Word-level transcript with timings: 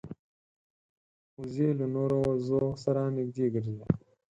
وزې 1.39 1.69
له 1.79 1.85
نورو 1.95 2.17
وزو 2.29 2.61
سره 2.83 3.01
نږدې 3.17 3.45
ګرځي 3.53 3.77